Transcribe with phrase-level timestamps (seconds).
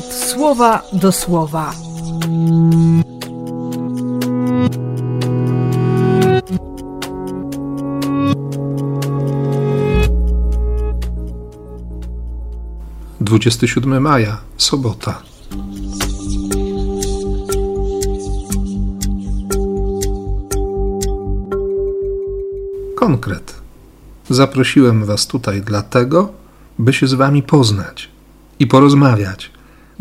[0.00, 1.74] słowa do słowa.
[13.20, 15.22] Dwudziesty siódmy maja, sobota.
[22.96, 23.54] Konkret.
[24.30, 26.32] Zaprosiłem Was tutaj dlatego,
[26.78, 28.08] by się z Wami poznać
[28.58, 29.50] i porozmawiać,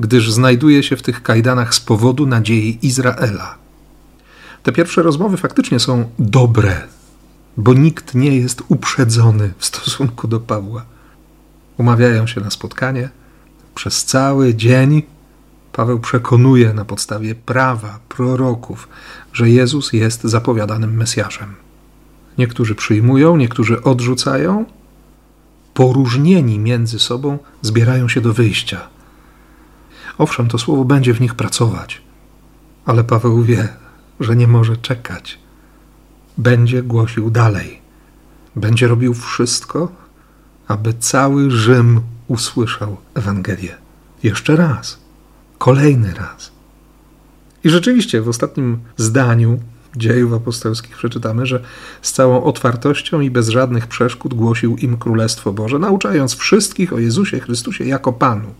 [0.00, 3.54] gdyż znajduję się w tych kajdanach z powodu nadziei Izraela.
[4.62, 6.82] Te pierwsze rozmowy faktycznie są dobre,
[7.56, 10.84] bo nikt nie jest uprzedzony w stosunku do Pawła.
[11.78, 13.08] Umawiają się na spotkanie.
[13.74, 15.02] Przez cały dzień
[15.72, 18.88] Paweł przekonuje na podstawie prawa, proroków,
[19.32, 21.54] że Jezus jest zapowiadanym Mesjaszem.
[22.38, 24.64] Niektórzy przyjmują, niektórzy odrzucają.
[25.74, 28.88] Poróżnieni między sobą zbierają się do wyjścia.
[30.20, 32.02] Owszem, to słowo będzie w nich pracować,
[32.84, 33.68] ale Paweł wie,
[34.20, 35.38] że nie może czekać.
[36.38, 37.80] Będzie głosił dalej.
[38.56, 39.92] Będzie robił wszystko,
[40.68, 43.76] aby cały Rzym usłyszał Ewangelię.
[44.22, 44.98] Jeszcze raz,
[45.58, 46.52] kolejny raz.
[47.64, 49.60] I rzeczywiście w ostatnim zdaniu
[49.96, 51.62] dziejów apostolskich przeczytamy, że
[52.02, 57.40] z całą otwartością i bez żadnych przeszkód głosił im Królestwo Boże, nauczając wszystkich o Jezusie
[57.40, 58.54] Chrystusie jako Panu.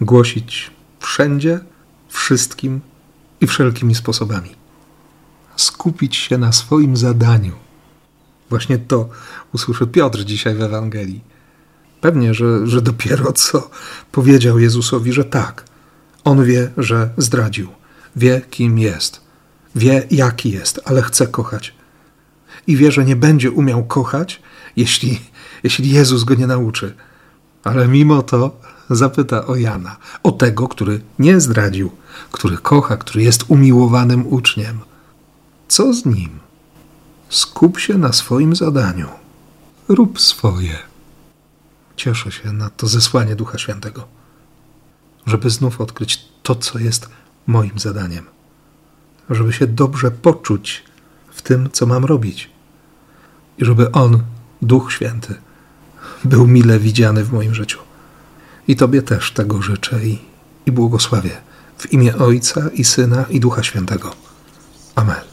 [0.00, 1.60] Głosić wszędzie,
[2.08, 2.80] wszystkim
[3.40, 4.50] i wszelkimi sposobami.
[5.56, 7.52] Skupić się na swoim zadaniu.
[8.50, 9.08] Właśnie to
[9.52, 11.20] usłyszy Piotr dzisiaj w Ewangelii.
[12.00, 13.70] Pewnie, że, że dopiero co
[14.12, 15.64] powiedział Jezusowi, że tak.
[16.24, 17.68] On wie, że zdradził,
[18.16, 19.28] wie, kim jest
[19.74, 21.74] Wie, jaki jest, ale chce kochać.
[22.66, 24.42] I wie, że nie będzie umiał kochać,
[24.76, 25.20] jeśli,
[25.62, 26.94] jeśli Jezus go nie nauczy.
[27.64, 31.90] Ale mimo to zapyta o Jana, o tego, który nie zdradził,
[32.32, 34.78] który kocha, który jest umiłowanym uczniem.
[35.68, 36.30] Co z nim?
[37.28, 39.08] Skup się na swoim zadaniu.
[39.88, 40.78] Rób swoje.
[41.96, 44.08] Cieszę się na to zesłanie Ducha Świętego,
[45.26, 47.08] żeby znów odkryć to, co jest
[47.46, 48.38] moim zadaniem
[49.30, 50.84] żeby się dobrze poczuć
[51.30, 52.50] w tym, co mam robić.
[53.58, 54.22] I żeby On,
[54.62, 55.34] Duch Święty,
[56.24, 57.78] był mile widziany w moim życiu.
[58.68, 60.18] I Tobie też tego życzę i,
[60.66, 61.36] i błogosławię
[61.78, 64.14] w imię Ojca i Syna i Ducha Świętego.
[64.94, 65.27] Amen.